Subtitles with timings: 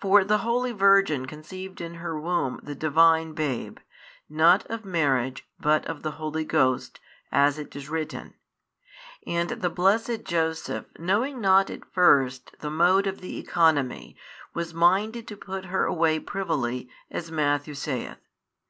[0.00, 3.76] For the holy Virgin conceived in her womb the Divine Babe,
[4.26, 8.32] not of marriage but of the Holy Ghost, as it is written.
[9.26, 14.16] And the blessed Joseph knowing not at first the mode of the economy
[14.54, 18.20] was minded to put her away privily, as Matthew saith.